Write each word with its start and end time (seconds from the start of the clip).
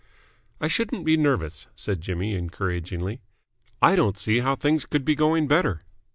"I 0.59 0.67
shouldn't 0.67 1.05
be 1.05 1.15
nervous," 1.15 1.67
said 1.75 2.01
Jimmy 2.01 2.33
encouragingly. 2.33 3.21
"I 3.83 3.95
don't 3.95 4.17
see 4.17 4.39
how 4.39 4.55
things 4.55 4.87
could 4.87 5.05
be 5.05 5.13
going 5.13 5.47
better." 5.47 5.83